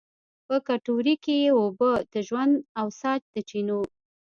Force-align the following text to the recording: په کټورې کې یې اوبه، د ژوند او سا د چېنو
په 0.47 0.55
کټورې 0.67 1.15
کې 1.23 1.35
یې 1.43 1.49
اوبه، 1.59 1.91
د 2.11 2.13
ژوند 2.27 2.53
او 2.79 2.87
سا 2.99 3.11
د 3.33 3.35
چېنو 3.49 3.79